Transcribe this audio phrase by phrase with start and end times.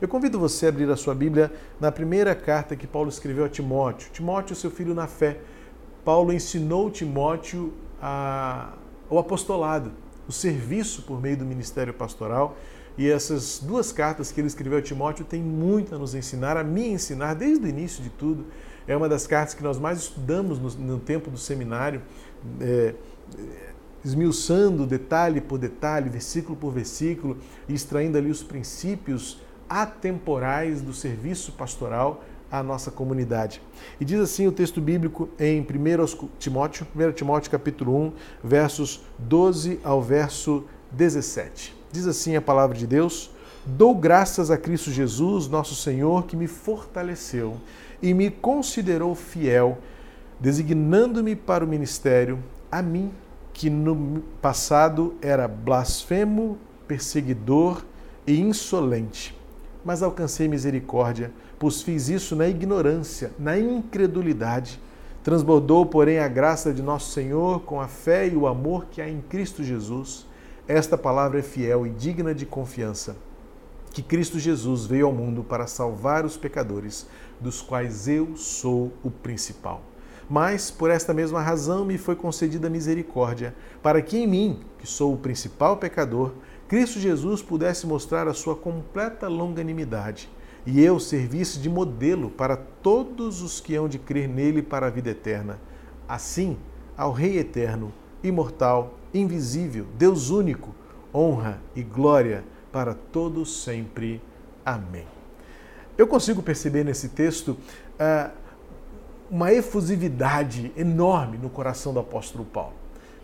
[0.00, 3.48] Eu convido você a abrir a sua Bíblia na primeira carta que Paulo escreveu a
[3.48, 4.10] Timóteo.
[4.12, 5.40] Timóteo, seu filho na fé.
[6.04, 8.74] Paulo ensinou Timóteo a,
[9.10, 9.90] o apostolado,
[10.28, 12.56] o serviço por meio do ministério pastoral.
[12.96, 16.62] E essas duas cartas que ele escreveu a Timóteo têm muito a nos ensinar, a
[16.62, 18.46] me ensinar desde o início de tudo.
[18.86, 22.02] É uma das cartas que nós mais estudamos no, no tempo do seminário.
[22.60, 22.94] É,
[24.04, 27.36] esmiuçando detalhe por detalhe, versículo por versículo,
[27.68, 33.60] e extraindo ali os princípios atemporais do serviço pastoral à nossa comunidade.
[34.00, 39.80] E diz assim o texto bíblico em 1 Timóteo, 1 Timóteo capítulo 1, versos 12
[39.84, 41.76] ao verso 17.
[41.92, 43.30] Diz assim a palavra de Deus:
[43.66, 47.56] Dou graças a Cristo Jesus, nosso Senhor, que me fortaleceu
[48.00, 49.78] e me considerou fiel,
[50.40, 52.38] designando-me para o ministério,
[52.70, 53.12] a mim
[53.52, 57.84] que no passado era blasfemo, perseguidor
[58.26, 59.37] e insolente.
[59.88, 64.78] Mas alcancei misericórdia, pois fiz isso na ignorância, na incredulidade.
[65.24, 69.08] Transbordou, porém, a graça de nosso Senhor com a fé e o amor que há
[69.08, 70.26] em Cristo Jesus.
[70.68, 73.16] Esta palavra é fiel e digna de confiança.
[73.90, 77.06] Que Cristo Jesus veio ao mundo para salvar os pecadores,
[77.40, 79.80] dos quais eu sou o principal.
[80.28, 85.14] Mas, por esta mesma razão, me foi concedida misericórdia, para que em mim, que sou
[85.14, 86.32] o principal pecador,
[86.68, 90.28] Cristo Jesus pudesse mostrar a sua completa longanimidade
[90.66, 94.90] e eu servisse de modelo para todos os que hão de crer nele para a
[94.90, 95.58] vida eterna.
[96.06, 96.58] Assim,
[96.94, 100.74] ao Rei eterno, imortal, invisível, Deus único,
[101.14, 104.20] honra e glória para todos sempre.
[104.64, 105.06] Amém.
[105.96, 107.56] Eu consigo perceber nesse texto.
[107.98, 108.30] Uh,
[109.30, 112.72] uma efusividade enorme no coração do apóstolo Paulo.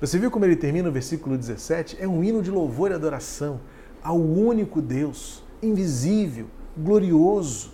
[0.00, 1.98] Você viu como ele termina o versículo 17?
[2.00, 3.61] É um hino de louvor e adoração
[4.03, 7.73] ao único Deus, invisível, glorioso,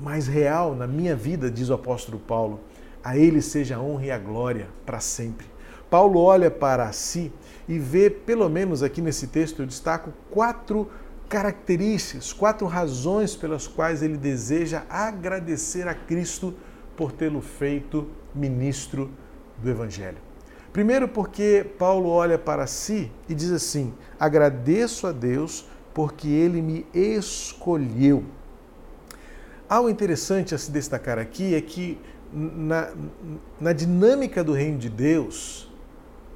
[0.00, 2.60] mas real na minha vida, diz o apóstolo Paulo.
[3.02, 5.46] A ele seja a honra e a glória para sempre.
[5.90, 7.32] Paulo olha para si
[7.66, 10.90] e vê, pelo menos aqui nesse texto, eu destaco quatro
[11.30, 16.54] características, quatro razões pelas quais ele deseja agradecer a Cristo
[16.94, 19.10] por tê-lo feito ministro
[19.56, 20.27] do Evangelho.
[20.78, 26.86] Primeiro, porque Paulo olha para si e diz assim: agradeço a Deus porque ele me
[26.94, 28.22] escolheu.
[29.68, 31.98] Algo interessante a se destacar aqui é que,
[32.32, 32.92] na,
[33.60, 35.68] na dinâmica do reino de Deus,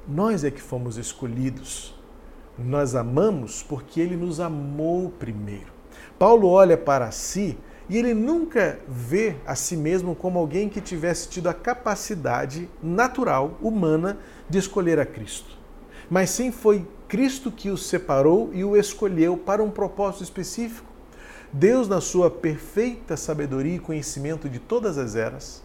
[0.05, 1.97] nós é que fomos escolhidos.
[2.59, 5.71] Nós amamos porque ele nos amou primeiro.
[6.19, 7.57] Paulo olha para si
[7.89, 13.57] e ele nunca vê a si mesmo como alguém que tivesse tido a capacidade natural,
[13.61, 14.17] humana,
[14.49, 15.57] de escolher a Cristo.
[16.09, 20.91] Mas sim foi Cristo que o separou e o escolheu para um propósito específico.
[21.51, 25.61] Deus, na sua perfeita sabedoria e conhecimento de todas as eras,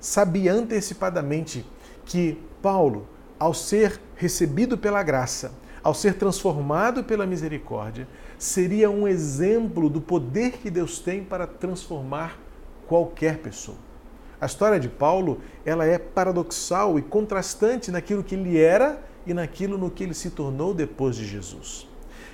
[0.00, 1.66] sabia antecipadamente
[2.06, 3.06] que Paulo,
[3.38, 5.52] ao ser recebido pela graça,
[5.82, 8.08] ao ser transformado pela misericórdia,
[8.38, 12.38] seria um exemplo do poder que Deus tem para transformar
[12.86, 13.76] qualquer pessoa.
[14.40, 19.76] A história de Paulo, ela é paradoxal e contrastante naquilo que ele era e naquilo
[19.76, 21.88] no que ele se tornou depois de Jesus.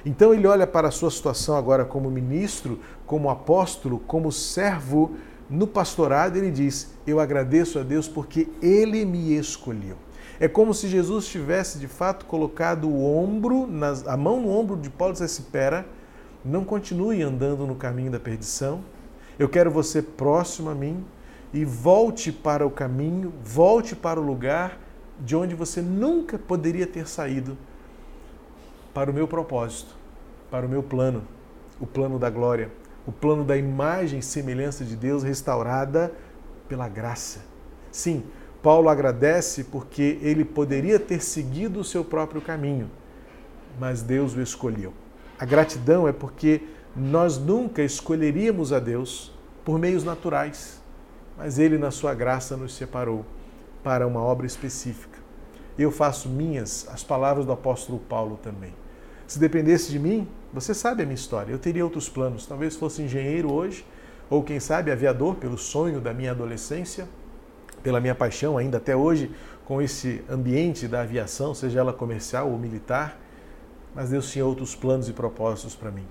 [0.04, 5.12] Então ele olha para a sua situação agora como ministro, como apóstolo, como servo
[5.48, 9.96] no pastorado, ele diz: "Eu agradeço a Deus porque ele me escolheu".
[10.38, 13.68] É como se Jesus tivesse de fato colocado o ombro,
[14.06, 15.86] a mão no ombro de Paulo e disse: Espera,
[16.44, 18.82] não continue andando no caminho da perdição.
[19.38, 21.04] Eu quero você próximo a mim
[21.52, 24.78] e volte para o caminho, volte para o lugar
[25.20, 27.56] de onde você nunca poderia ter saído
[28.92, 29.94] para o meu propósito,
[30.50, 31.22] para o meu plano,
[31.80, 32.70] o plano da glória,
[33.06, 36.12] o plano da imagem e semelhança de Deus restaurada
[36.68, 37.40] pela graça.
[37.90, 38.24] Sim,
[38.62, 42.90] Paulo agradece porque ele poderia ter seguido o seu próprio caminho,
[43.78, 44.92] mas Deus o escolheu.
[45.44, 46.62] A gratidão é porque
[46.96, 49.30] nós nunca escolheríamos a Deus
[49.62, 50.80] por meios naturais,
[51.36, 53.26] mas Ele, na sua graça, nos separou
[53.82, 55.18] para uma obra específica.
[55.78, 58.72] Eu faço minhas as palavras do apóstolo Paulo também.
[59.26, 62.46] Se dependesse de mim, você sabe a minha história, eu teria outros planos.
[62.46, 63.84] Talvez fosse engenheiro hoje,
[64.30, 67.06] ou quem sabe aviador, pelo sonho da minha adolescência
[67.82, 69.30] pela minha paixão ainda até hoje
[69.66, 73.20] com esse ambiente da aviação, seja ela comercial ou militar,
[73.94, 76.06] mas Deus tinha outros planos e propósitos para mim.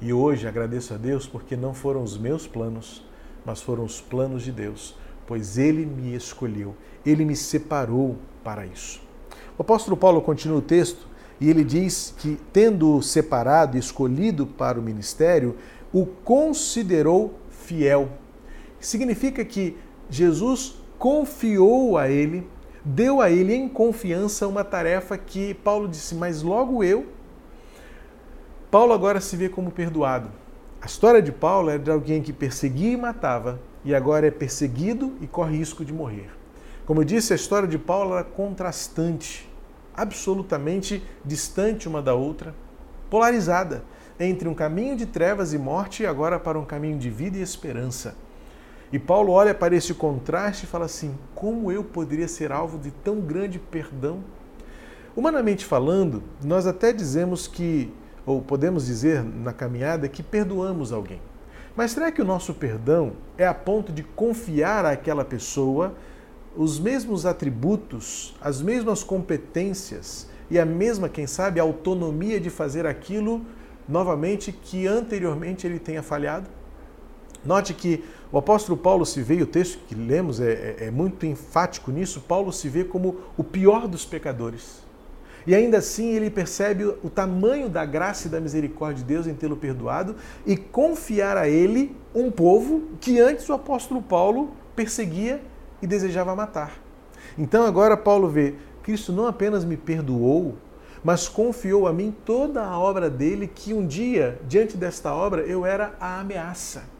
[0.00, 3.04] E hoje agradeço a Deus porque não foram os meus planos,
[3.44, 4.94] mas foram os planos de Deus,
[5.26, 6.74] pois Ele me escolheu,
[7.04, 9.00] Ele me separou para isso.
[9.58, 11.08] O apóstolo Paulo continua o texto
[11.40, 15.56] e ele diz que, tendo separado e escolhido para o ministério,
[15.92, 18.08] o considerou fiel.
[18.80, 19.76] Significa que
[20.10, 22.46] Jesus confiou a ele,
[22.88, 27.06] deu a ele em confiança uma tarefa que Paulo disse, mas logo eu.
[28.70, 30.30] Paulo agora se vê como perdoado.
[30.80, 35.14] A história de Paulo é de alguém que perseguia e matava, e agora é perseguido
[35.20, 36.30] e corre risco de morrer.
[36.86, 39.50] Como eu disse, a história de Paulo era contrastante,
[39.92, 42.54] absolutamente distante uma da outra,
[43.10, 43.82] polarizada
[44.18, 47.42] entre um caminho de trevas e morte e agora para um caminho de vida e
[47.42, 48.14] esperança.
[48.92, 52.90] E Paulo olha para esse contraste e fala assim: como eu poderia ser alvo de
[52.90, 54.20] tão grande perdão?
[55.16, 57.92] Humanamente falando, nós até dizemos que,
[58.24, 61.20] ou podemos dizer na caminhada, que perdoamos alguém.
[61.74, 65.94] Mas será que o nosso perdão é a ponto de confiar àquela pessoa
[66.56, 73.42] os mesmos atributos, as mesmas competências e a mesma, quem sabe, autonomia de fazer aquilo
[73.88, 76.48] novamente que anteriormente ele tenha falhado?
[77.44, 78.02] Note que
[78.36, 82.20] o apóstolo Paulo se vê, o texto que lemos é, é, é, muito enfático nisso,
[82.20, 84.82] Paulo se vê como o pior dos pecadores.
[85.46, 89.32] E ainda assim ele percebe o tamanho da graça e da misericórdia de Deus em
[89.32, 95.40] tê-lo perdoado e confiar a ele um povo que antes o apóstolo Paulo perseguia
[95.80, 96.78] e desejava matar.
[97.38, 100.56] Então agora Paulo vê, Cristo não apenas me perdoou,
[101.02, 105.64] mas confiou a mim toda a obra dele, que um dia, diante desta obra, eu
[105.64, 106.95] era a ameaça.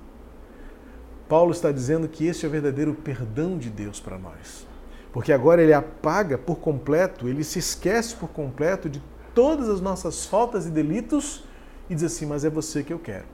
[1.28, 4.66] Paulo está dizendo que esse é o verdadeiro perdão de Deus para nós.
[5.12, 9.02] Porque agora ele apaga por completo, ele se esquece por completo de
[9.34, 11.44] todas as nossas faltas e delitos
[11.88, 13.24] e diz assim: Mas é você que eu quero.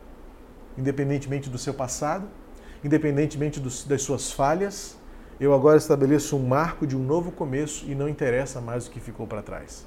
[0.78, 2.26] Independentemente do seu passado,
[2.84, 4.96] independentemente dos, das suas falhas,
[5.40, 9.00] eu agora estabeleço um marco de um novo começo e não interessa mais o que
[9.00, 9.86] ficou para trás.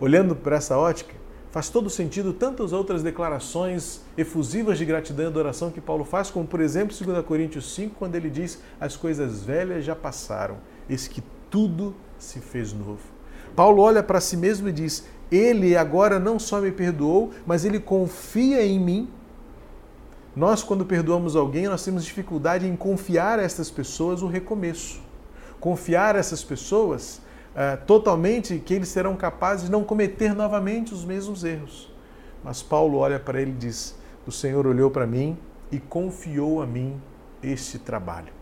[0.00, 1.14] Olhando para essa ótica,
[1.56, 6.46] faz todo sentido tantas outras declarações efusivas de gratidão e adoração que Paulo faz, como
[6.46, 11.22] por exemplo 2 Coríntios 5, quando ele diz: As coisas velhas já passaram, eis que
[11.48, 13.00] tudo se fez novo.
[13.54, 17.80] Paulo olha para si mesmo e diz: Ele agora não só me perdoou, mas ele
[17.80, 19.08] confia em mim.
[20.36, 25.00] Nós, quando perdoamos alguém, nós temos dificuldade em confiar a essas pessoas o recomeço.
[25.58, 27.22] Confiar a essas pessoas
[27.56, 31.90] é, totalmente que eles serão capazes de não cometer novamente os mesmos erros.
[32.44, 35.38] Mas Paulo olha para ele e diz: O Senhor olhou para mim
[35.72, 37.00] e confiou a mim
[37.42, 38.32] este trabalho.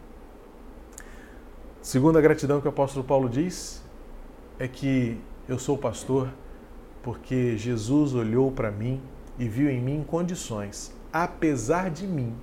[1.80, 3.80] Segunda gratidão que o apóstolo Paulo diz
[4.58, 6.28] é que eu sou pastor
[7.00, 9.00] porque Jesus olhou para mim
[9.38, 12.34] e viu em mim condições, apesar de mim,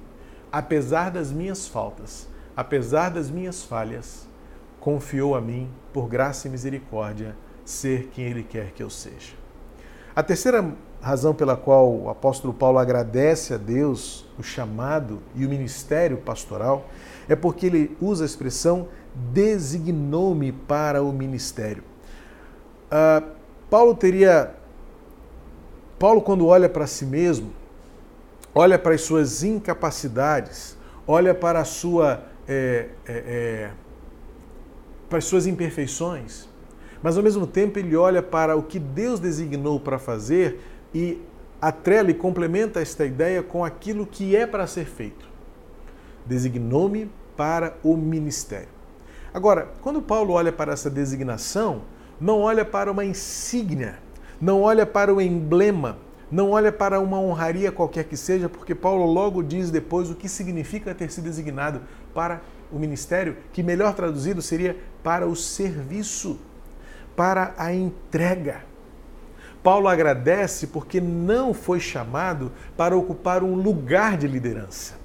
[0.51, 4.27] apesar das minhas faltas, apesar das minhas falhas,
[4.81, 9.39] confiou a mim, por graça e misericórdia, ser quem Ele quer que eu seja.
[10.13, 15.49] A terceira razão pela qual o apóstolo Paulo agradece a Deus o chamado e o
[15.49, 16.85] ministério pastoral
[17.29, 18.89] é porque ele usa a expressão
[19.33, 21.83] designou-me para o ministério.
[22.87, 23.25] Uh,
[23.69, 24.53] Paulo teria.
[25.97, 27.53] Paulo, quando olha para si mesmo,
[28.53, 30.75] olha para as suas incapacidades,
[31.07, 33.71] olha para a sua é, é, é,
[35.11, 36.47] para as suas imperfeições,
[37.03, 40.61] mas ao mesmo tempo ele olha para o que Deus designou para fazer
[40.95, 41.19] e
[41.61, 45.27] atrela e complementa esta ideia com aquilo que é para ser feito.
[46.25, 48.69] Designou-me para o ministério.
[49.33, 51.81] Agora, quando Paulo olha para essa designação,
[52.19, 53.99] não olha para uma insígnia,
[54.39, 55.97] não olha para o emblema,
[56.31, 60.29] não olha para uma honraria qualquer que seja, porque Paulo logo diz depois o que
[60.29, 61.81] significa ter sido designado
[62.13, 66.39] para o ministério, que melhor traduzido seria para o serviço,
[67.15, 68.63] para a entrega.
[69.63, 74.99] Paulo agradece porque não foi chamado para ocupar um lugar de liderança.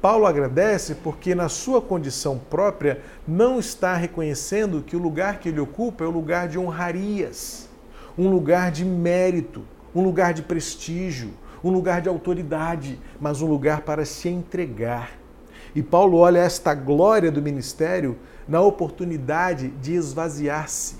[0.00, 5.60] Paulo agradece porque, na sua condição própria, não está reconhecendo que o lugar que ele
[5.60, 7.68] ocupa é o lugar de honrarias,
[8.16, 9.62] um lugar de mérito,
[9.94, 15.19] um lugar de prestígio, um lugar de autoridade, mas um lugar para se entregar.
[15.74, 20.96] E Paulo olha esta glória do ministério na oportunidade de esvaziar-se.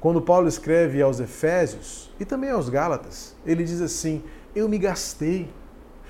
[0.00, 4.22] Quando Paulo escreve aos Efésios e também aos Gálatas, ele diz assim:
[4.54, 5.50] Eu me gastei,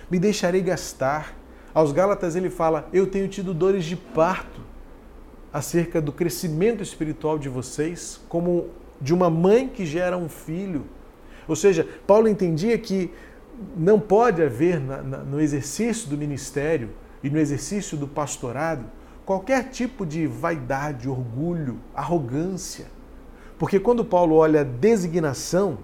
[0.09, 1.37] me deixarei gastar.
[1.75, 4.61] Aos Gálatas ele fala: Eu tenho tido dores de parto
[5.53, 8.69] acerca do crescimento espiritual de vocês, como
[9.01, 10.87] de uma mãe que gera um filho.
[11.49, 13.11] Ou seja, Paulo entendia que
[13.77, 16.91] não pode haver na, na, no exercício do ministério
[17.23, 18.85] e no exercício do pastorado
[19.25, 22.87] qualquer tipo de vaidade, orgulho, arrogância.
[23.59, 25.79] Porque quando Paulo olha designação,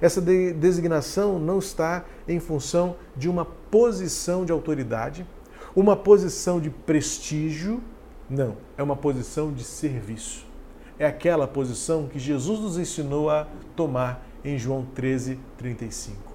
[0.00, 5.26] Essa de designação não está em função de uma posição de autoridade,
[5.74, 7.82] uma posição de prestígio,
[8.28, 10.44] não, é uma posição de serviço.
[10.98, 16.34] É aquela posição que Jesus nos ensinou a tomar em João 13, 35.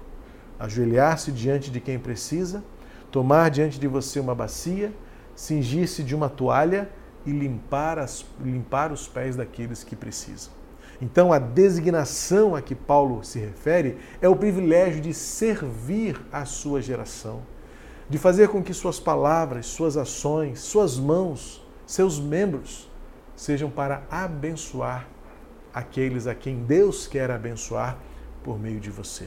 [0.58, 2.62] Ajoelhar-se diante de quem precisa,
[3.12, 4.92] tomar diante de você uma bacia,
[5.36, 6.90] cingir-se de uma toalha
[7.24, 10.52] e limpar, as, limpar os pés daqueles que precisam.
[11.00, 16.80] Então, a designação a que Paulo se refere é o privilégio de servir a sua
[16.80, 17.42] geração,
[18.08, 22.90] de fazer com que suas palavras, suas ações, suas mãos, seus membros
[23.36, 25.06] sejam para abençoar
[25.74, 27.98] aqueles a quem Deus quer abençoar
[28.42, 29.26] por meio de você.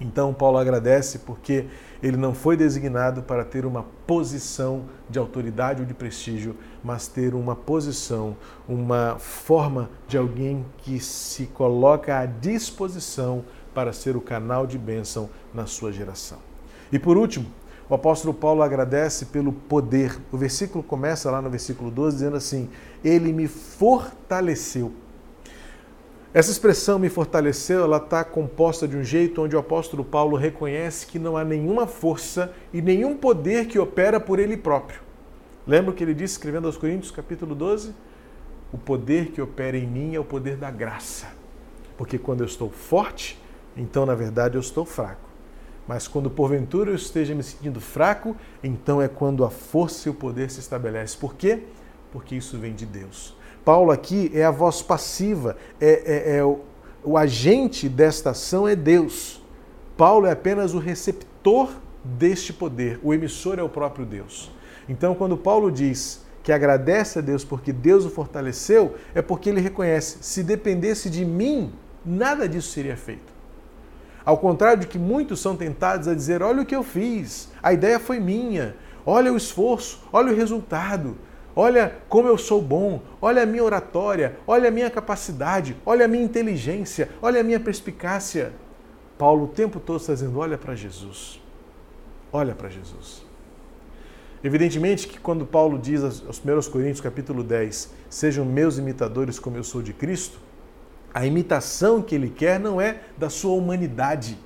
[0.00, 1.66] Então, Paulo agradece porque
[2.02, 7.34] ele não foi designado para ter uma posição de autoridade ou de prestígio, mas ter
[7.34, 8.36] uma posição,
[8.68, 15.30] uma forma de alguém que se coloca à disposição para ser o canal de bênção
[15.52, 16.38] na sua geração.
[16.92, 17.46] E por último,
[17.88, 20.18] o apóstolo Paulo agradece pelo poder.
[20.32, 22.68] O versículo começa lá no versículo 12 dizendo assim:
[23.04, 24.92] Ele me fortaleceu
[26.36, 31.06] essa expressão me fortaleceu, ela está composta de um jeito onde o apóstolo Paulo reconhece
[31.06, 35.00] que não há nenhuma força e nenhum poder que opera por ele próprio.
[35.66, 37.94] Lembra o que ele disse escrevendo aos Coríntios, capítulo 12?
[38.70, 41.28] O poder que opera em mim é o poder da graça.
[41.96, 43.42] Porque quando eu estou forte,
[43.74, 45.30] então na verdade eu estou fraco.
[45.88, 50.14] Mas quando porventura eu esteja me sentindo fraco, então é quando a força e o
[50.14, 51.18] poder se estabelecem.
[51.18, 51.62] Por quê?
[52.12, 53.34] Porque isso vem de Deus.
[53.66, 56.60] Paulo aqui é a voz passiva, é, é, é o,
[57.02, 59.42] o agente desta ação é Deus.
[59.96, 61.70] Paulo é apenas o receptor
[62.04, 64.52] deste poder, o emissor é o próprio Deus.
[64.88, 69.60] Então, quando Paulo diz que agradece a Deus porque Deus o fortaleceu, é porque ele
[69.60, 71.72] reconhece: se dependesse de mim,
[72.04, 73.34] nada disso seria feito.
[74.24, 77.72] Ao contrário de que muitos são tentados a dizer: olha o que eu fiz, a
[77.72, 81.16] ideia foi minha, olha o esforço, olha o resultado.
[81.58, 86.08] Olha como eu sou bom, olha a minha oratória, olha a minha capacidade, olha a
[86.08, 88.52] minha inteligência, olha a minha perspicácia.
[89.16, 91.40] Paulo o tempo todo está dizendo: olha para Jesus.
[92.30, 93.24] Olha para Jesus.
[94.44, 99.64] Evidentemente que quando Paulo diz aos 1 Coríntios capítulo 10, sejam meus imitadores como eu
[99.64, 100.38] sou de Cristo,
[101.14, 104.38] a imitação que ele quer não é da sua humanidade,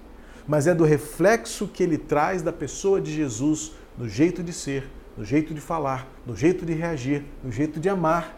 [0.47, 4.89] mas é do reflexo que ele traz da pessoa de Jesus no jeito de ser,
[5.21, 8.35] no jeito de falar, no jeito de reagir, no jeito de amar,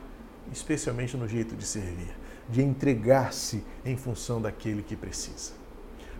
[0.52, 2.10] especialmente no jeito de servir,
[2.48, 5.52] de entregar-se em função daquele que precisa.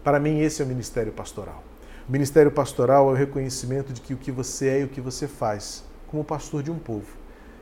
[0.04, 1.64] Para mim, esse é o ministério pastoral.
[2.08, 5.00] O ministério pastoral é o reconhecimento de que o que você é e o que
[5.00, 7.08] você faz como pastor de um povo.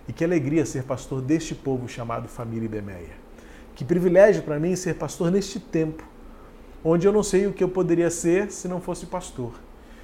[0.07, 3.17] E que alegria ser pastor deste povo chamado Família Ibemeia.
[3.75, 6.05] Que privilégio para mim ser pastor neste tempo,
[6.85, 9.55] onde eu não sei o que eu poderia ser se não fosse pastor.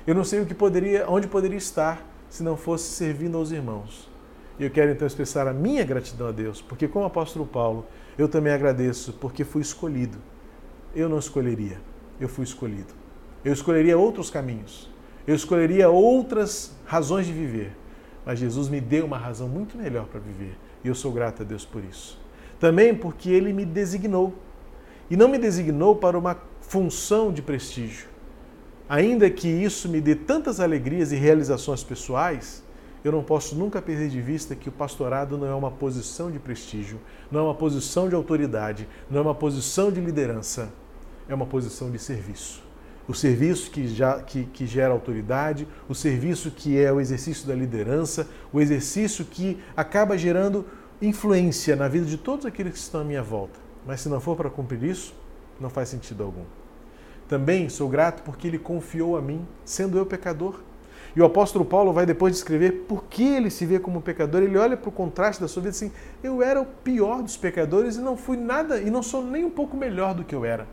[0.06, 4.09] Eu não sei o que poderia, onde poderia estar se não fosse servindo aos irmãos.
[4.59, 7.87] E eu quero então expressar a minha gratidão a Deus, porque como apóstolo Paulo,
[8.18, 10.18] eu também agradeço porque fui escolhido.
[10.95, 11.78] Eu não escolheria,
[12.18, 12.95] eu fui escolhido.
[13.45, 14.90] Eu escolheria outros caminhos.
[15.26, 17.76] Eu escolheria outras razões de viver.
[18.25, 20.56] Mas Jesus me deu uma razão muito melhor para viver.
[20.83, 22.18] E eu sou grato a Deus por isso.
[22.59, 24.35] Também porque ele me designou.
[25.11, 28.09] E não me designou para uma função de prestígio.
[28.88, 32.62] Ainda que isso me dê tantas alegrias e realizações pessoais,
[33.02, 36.38] eu não posso nunca perder de vista que o pastorado não é uma posição de
[36.38, 37.00] prestígio,
[37.30, 40.72] não é uma posição de autoridade, não é uma posição de liderança,
[41.28, 42.62] é uma posição de serviço.
[43.08, 47.54] O serviço que, já, que, que gera autoridade, o serviço que é o exercício da
[47.54, 50.64] liderança, o exercício que acaba gerando
[51.02, 53.58] influência na vida de todos aqueles que estão à minha volta.
[53.86, 55.14] Mas se não for para cumprir isso,
[55.60, 56.44] não faz sentido algum.
[57.28, 60.61] Também sou grato porque ele confiou a mim, sendo eu pecador.
[61.14, 64.42] E o apóstolo Paulo vai depois descrever por que ele se vê como pecador.
[64.42, 65.90] Ele olha para o contraste da sua vida assim:
[66.23, 69.50] eu era o pior dos pecadores e não fui nada, e não sou nem um
[69.50, 70.66] pouco melhor do que eu era.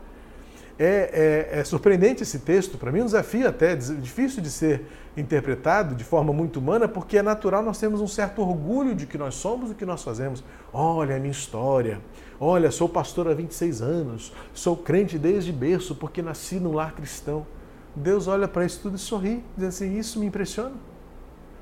[0.76, 4.84] É, é, é surpreendente esse texto, para mim um desafio até, difícil de ser
[5.16, 9.16] interpretado de forma muito humana, porque é natural nós temos um certo orgulho de que
[9.16, 10.42] nós somos do que nós fazemos.
[10.72, 12.00] Olha a minha história,
[12.40, 17.46] olha, sou pastor há 26 anos, sou crente desde berço porque nasci num lar cristão.
[17.94, 20.74] Deus olha para isso tudo e sorri, diz assim: Isso me impressiona.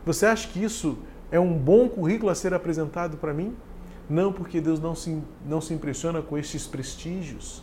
[0.07, 0.97] Você acha que isso
[1.31, 3.54] é um bom currículo a ser apresentado para mim?
[4.09, 7.62] Não, porque Deus não se, não se impressiona com estes prestígios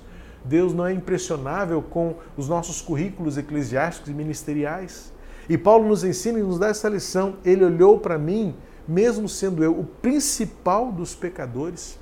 [0.49, 5.13] Deus não é impressionável com os nossos currículos eclesiásticos e ministeriais.
[5.47, 7.35] E Paulo nos ensina e nos dá essa lição.
[7.45, 8.55] Ele olhou para mim,
[8.87, 11.99] mesmo sendo eu o principal dos pecadores.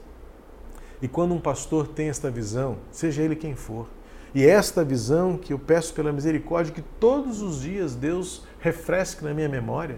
[1.02, 3.86] E quando um pastor tem esta visão, seja ele quem for,
[4.34, 9.24] E é esta visão que eu peço pela misericórdia que todos os dias Deus refresque
[9.24, 9.98] na minha memória,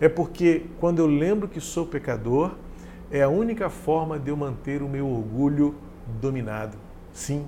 [0.00, 2.52] é porque quando eu lembro que sou pecador,
[3.10, 5.74] é a única forma de eu manter o meu orgulho
[6.20, 6.76] dominado.
[7.12, 7.46] Sim,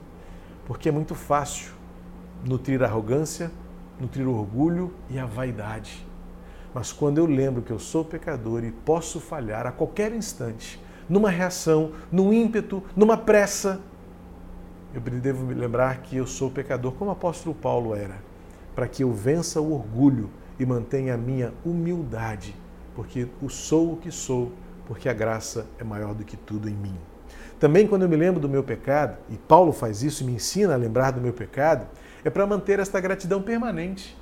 [0.67, 1.73] porque é muito fácil
[2.45, 3.51] nutrir a arrogância,
[3.99, 6.07] nutrir o orgulho e a vaidade.
[6.73, 11.31] Mas quando eu lembro que eu sou pecador e posso falhar a qualquer instante, numa
[11.31, 13.81] reação, num ímpeto, numa pressa,
[14.93, 18.17] eu devo me lembrar que eu sou pecador, como o apóstolo Paulo era,
[18.75, 22.57] para que eu vença o orgulho e mantenha a minha humildade,
[22.95, 24.53] porque eu sou o que sou,
[24.87, 26.97] porque a graça é maior do que tudo em mim.
[27.65, 30.75] Também quando eu me lembro do meu pecado, e Paulo faz isso e me ensina
[30.75, 31.87] a lembrar do meu pecado,
[32.23, 34.19] é para manter esta gratidão permanente.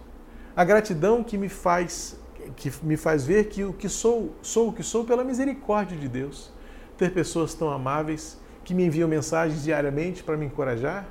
[0.54, 2.16] A gratidão que me faz
[2.54, 6.06] que me faz ver que o que sou, sou o que sou pela misericórdia de
[6.06, 6.52] Deus.
[6.96, 11.08] Ter pessoas tão amáveis que me enviam mensagens diariamente para me encorajar,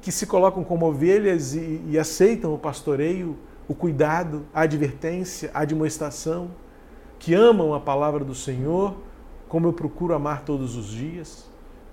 [0.00, 5.62] que se colocam como ovelhas e, e aceitam o pastoreio, o cuidado, a advertência, a
[5.62, 6.52] admoestação,
[7.18, 8.94] que amam a palavra do Senhor,
[9.48, 11.48] como eu procuro amar todos os dias,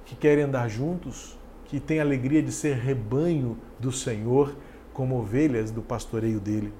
[0.05, 4.55] que querem andar juntos, que têm alegria de ser rebanho do Senhor,
[4.93, 6.74] como ovelhas do pastoreio dele.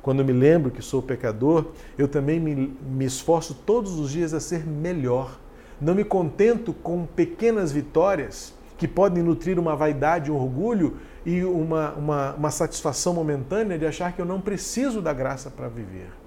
[0.00, 1.66] Quando me lembro que sou pecador,
[1.96, 5.38] eu também me, me esforço todos os dias a ser melhor.
[5.80, 11.92] Não me contento com pequenas vitórias que podem nutrir uma vaidade, um orgulho e uma,
[11.92, 16.21] uma, uma satisfação momentânea de achar que eu não preciso da graça para viver.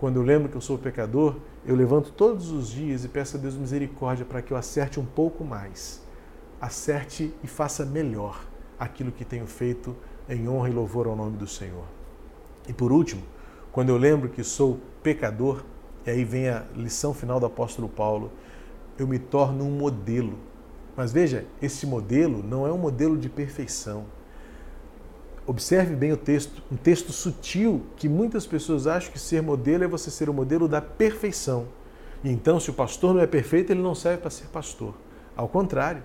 [0.00, 3.38] Quando eu lembro que eu sou pecador, eu levanto todos os dias e peço a
[3.38, 6.02] Deus misericórdia para que eu acerte um pouco mais.
[6.58, 8.42] Acerte e faça melhor
[8.78, 9.94] aquilo que tenho feito
[10.26, 11.84] em honra e louvor ao nome do Senhor.
[12.66, 13.20] E por último,
[13.72, 15.62] quando eu lembro que sou pecador,
[16.06, 18.32] e aí vem a lição final do apóstolo Paulo,
[18.98, 20.38] eu me torno um modelo.
[20.96, 24.06] Mas veja, esse modelo não é um modelo de perfeição.
[25.50, 29.88] Observe bem o texto, um texto sutil que muitas pessoas acham que ser modelo é
[29.88, 31.66] você ser o modelo da perfeição.
[32.22, 34.94] E então, se o pastor não é perfeito, ele não serve para ser pastor.
[35.36, 36.04] Ao contrário,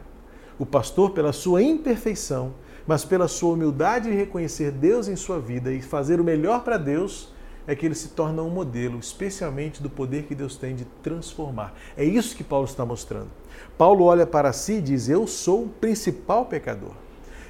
[0.57, 2.55] o pastor, pela sua imperfeição,
[2.87, 6.77] mas pela sua humildade em reconhecer Deus em sua vida e fazer o melhor para
[6.77, 7.31] Deus,
[7.67, 11.75] é que ele se torna um modelo, especialmente do poder que Deus tem de transformar.
[11.95, 13.29] É isso que Paulo está mostrando.
[13.77, 17.04] Paulo olha para si e diz: Eu sou o principal pecador.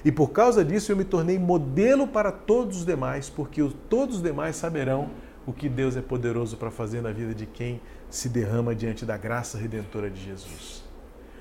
[0.06, 4.22] E por causa disso eu me tornei modelo para todos os demais, porque todos os
[4.22, 5.10] demais saberão
[5.48, 9.18] o que Deus é poderoso para fazer na vida de quem se derrama diante da
[9.18, 10.84] graça redentora de Jesus.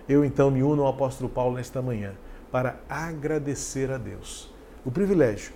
[0.09, 2.15] Eu então me uno ao apóstolo Paulo nesta manhã
[2.51, 4.51] para agradecer a Deus
[4.83, 5.53] o privilégio,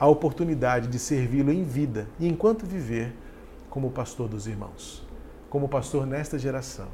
[0.00, 3.14] a oportunidade de servi-lo em vida e enquanto viver
[3.68, 5.06] como pastor dos irmãos,
[5.50, 6.88] como pastor nesta geração.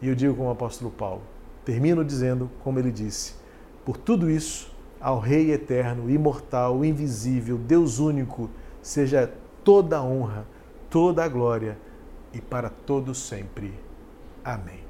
[0.00, 1.22] E eu digo como o apóstolo Paulo,
[1.64, 3.34] termino dizendo, como ele disse,
[3.84, 10.46] por tudo isso, ao Rei eterno, imortal, invisível, Deus único, seja toda a honra,
[10.88, 11.78] toda a glória
[12.32, 13.74] e para todos sempre.
[14.44, 14.83] Amém.